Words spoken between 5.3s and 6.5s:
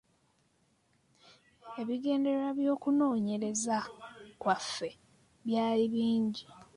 byali bingi.